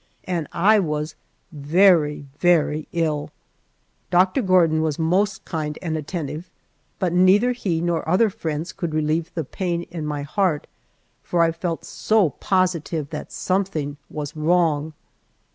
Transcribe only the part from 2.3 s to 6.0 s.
very ill! Doctor Gordon was most kind and